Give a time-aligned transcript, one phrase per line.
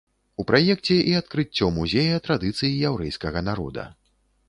[0.43, 3.91] У праекце і адкрыццё музея традыцый яўрэйскага народа.